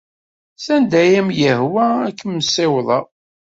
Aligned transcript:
Sanda 0.57 0.97
ay 1.03 1.13
am-yehwa 1.19 1.85
ad 2.07 2.13
kem-ssiwḍeɣ. 2.19 3.05